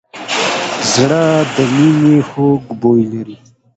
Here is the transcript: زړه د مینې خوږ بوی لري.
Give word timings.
زړه 0.93 1.23
د 1.55 1.57
مینې 1.73 2.17
خوږ 2.29 2.63
بوی 2.81 3.01
لري. 3.13 3.35